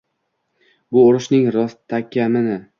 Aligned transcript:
Bu 0.95 1.05
urushning 1.11 1.47
rostakamini. 1.59 2.61